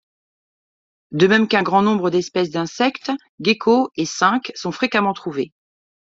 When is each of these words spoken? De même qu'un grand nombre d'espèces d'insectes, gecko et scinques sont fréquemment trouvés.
De 1.11 1.27
même 1.27 1.47
qu'un 1.47 1.61
grand 1.61 1.83
nombre 1.83 2.09
d'espèces 2.09 2.49
d'insectes, 2.49 3.11
gecko 3.39 3.91
et 3.97 4.07
scinques 4.07 4.51
sont 4.55 4.71
fréquemment 4.71 5.13
trouvés. 5.13 5.53